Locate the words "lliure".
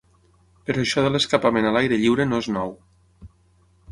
2.03-2.27